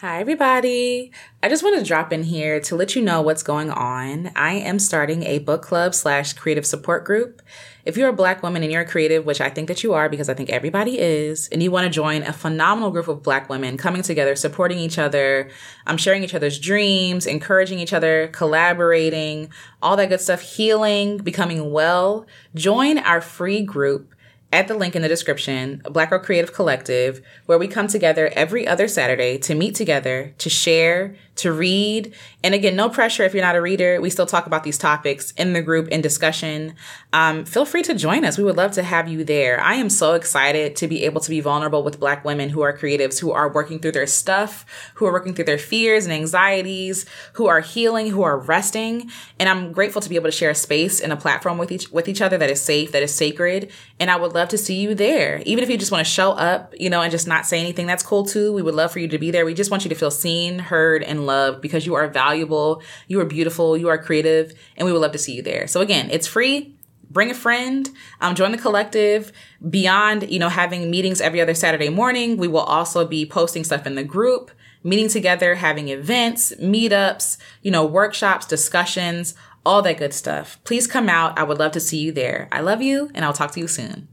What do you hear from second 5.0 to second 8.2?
a book club slash creative support group. If you're a